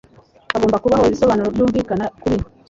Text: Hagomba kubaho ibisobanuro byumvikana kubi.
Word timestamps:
Hagomba 0.53 0.81
kubaho 0.83 1.03
ibisobanuro 1.07 1.47
byumvikana 1.55 2.05
kubi. 2.21 2.41